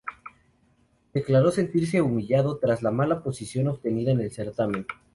[1.13, 4.87] Declaró sentirse "humillado" tras la mala posición obtenida en el certamen.